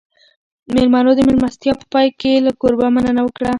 مېلمنو 0.73 1.11
د 1.15 1.19
مېلمستیا 1.27 1.73
په 1.79 1.85
پای 1.93 2.07
کې 2.19 2.43
له 2.45 2.51
کوربه 2.59 2.87
مننه 2.95 3.21
وکړه. 3.23 3.49